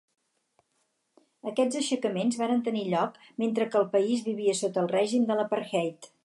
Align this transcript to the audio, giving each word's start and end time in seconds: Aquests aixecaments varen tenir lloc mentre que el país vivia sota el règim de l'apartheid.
Aquests 1.51 1.77
aixecaments 1.81 2.39
varen 2.39 2.63
tenir 2.69 2.87
lloc 2.95 3.21
mentre 3.45 3.69
que 3.69 3.79
el 3.83 3.87
país 3.93 4.25
vivia 4.31 4.57
sota 4.63 4.83
el 4.87 4.91
règim 4.95 5.29
de 5.31 5.39
l'apartheid. 5.43 6.11